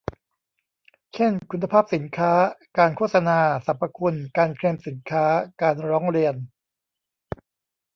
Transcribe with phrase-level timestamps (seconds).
[1.13, 2.33] เช่น คุณภาพสินค้า
[2.77, 5.25] การโฆษณาสรรพคุณ การเคลมสินค้า
[5.61, 6.35] การร้องเรียน